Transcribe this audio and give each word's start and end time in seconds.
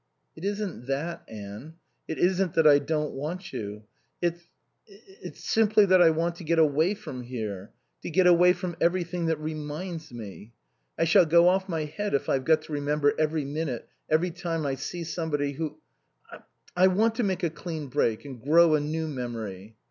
"It 0.35 0.43
isn't 0.43 0.87
that, 0.87 1.23
Anne. 1.27 1.75
It 2.07 2.17
isn't 2.17 2.55
that 2.55 2.65
I 2.65 2.79
don't 2.79 3.13
want 3.13 3.53
you. 3.53 3.83
It's 4.19 4.41
it's 4.87 5.47
simply 5.47 5.85
that 5.85 6.01
I 6.01 6.09
want 6.09 6.37
to 6.37 6.43
get 6.43 6.57
away 6.57 6.95
from 6.95 7.21
here, 7.21 7.71
to 8.01 8.09
get 8.09 8.25
away 8.25 8.53
from 8.53 8.75
everything 8.81 9.27
that 9.27 9.39
reminds 9.39 10.11
me 10.11 10.53
I 10.97 11.03
shall 11.03 11.27
go 11.27 11.49
off 11.49 11.69
my 11.69 11.85
head 11.85 12.15
if 12.15 12.29
I've 12.29 12.45
got 12.45 12.63
to 12.63 12.73
remember 12.73 13.13
every 13.19 13.45
minute, 13.45 13.87
every 14.09 14.31
time 14.31 14.65
I 14.65 14.73
see 14.73 15.03
somebody 15.03 15.51
who 15.51 15.77
I 16.75 16.87
want 16.87 17.13
to 17.17 17.23
make 17.23 17.43
a 17.43 17.51
clean 17.51 17.85
break 17.85 18.25
and 18.25 18.41
grow 18.41 18.73
a 18.73 18.79
new 18.79 19.07
memory." 19.07 19.75